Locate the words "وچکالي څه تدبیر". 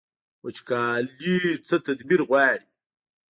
0.45-2.21